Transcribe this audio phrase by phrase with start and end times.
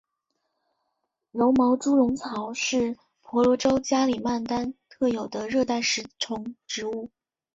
[1.29, 7.11] 柔毛猪笼草是婆罗洲加里曼丹特有的热带食虫植物。